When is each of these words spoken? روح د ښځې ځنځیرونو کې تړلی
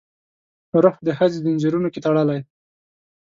روح 0.83 0.95
د 1.05 1.07
ښځې 1.17 1.37
ځنځیرونو 1.45 1.87
کې 1.93 2.03
تړلی 2.05 2.39